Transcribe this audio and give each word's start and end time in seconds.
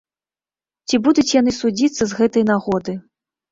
Ці 0.87 0.99
будуць 1.09 1.27
яны 1.35 1.55
судзіцца 1.59 2.01
з 2.07 2.19
гэтай 2.23 2.49
нагоды? 2.51 2.99